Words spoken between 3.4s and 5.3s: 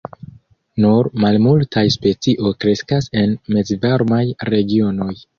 mezvarmaj regionoj.